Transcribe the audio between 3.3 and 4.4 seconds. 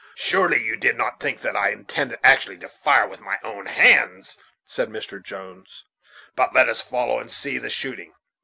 own hands?"